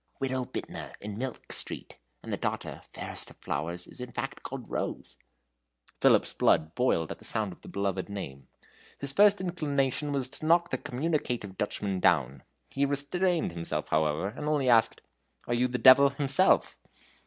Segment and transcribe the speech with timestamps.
[0.19, 4.67] "Widow Bittner, in Milk Street; and the daughter, fairest of flowers, is in fact called
[4.67, 5.17] Rose."
[6.01, 8.47] Philip's blood boiled at the sound of the beloved name.
[8.99, 12.41] His first inclination was to knock the communicative Dutchman down.
[12.71, 15.03] He restrained himself, however, and only asked:
[15.47, 16.79] "Are you the devil himself?"